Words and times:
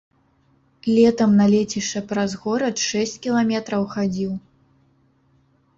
Летам 0.99 1.35
на 1.41 1.45
лецішча 1.53 1.99
праз 2.13 2.31
горад 2.47 2.75
шэсць 2.89 3.17
кіламетраў 3.27 3.83
хадзіў. 3.95 4.33